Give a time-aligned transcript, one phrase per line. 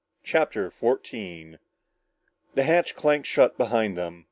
[0.23, 1.59] CHAPTER 14
[2.55, 4.19] The hatch clanked shut behind them.